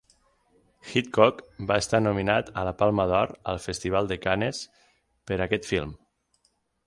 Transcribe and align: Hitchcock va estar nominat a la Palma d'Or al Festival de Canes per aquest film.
Hitchcock 0.91 1.43
va 1.71 1.77
estar 1.83 1.99
nominat 2.05 2.49
a 2.61 2.63
la 2.69 2.73
Palma 2.79 3.05
d'Or 3.13 3.35
al 3.53 3.61
Festival 3.67 4.09
de 4.13 4.19
Canes 4.25 4.63
per 5.31 5.41
aquest 5.47 5.69
film. 5.73 5.95